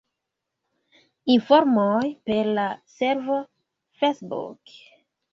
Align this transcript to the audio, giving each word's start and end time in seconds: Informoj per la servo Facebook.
Informoj 1.33 2.07
per 2.29 2.49
la 2.59 2.63
servo 2.93 3.37
Facebook. 3.99 4.73